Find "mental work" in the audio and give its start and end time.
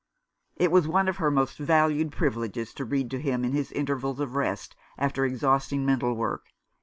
5.85-6.47